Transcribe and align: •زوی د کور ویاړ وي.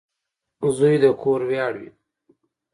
•زوی 0.75 0.95
د 1.03 1.05
کور 1.21 1.39
ویاړ 1.49 1.73
وي. 1.79 1.89